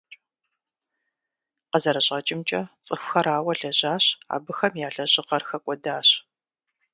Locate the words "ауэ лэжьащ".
3.35-4.05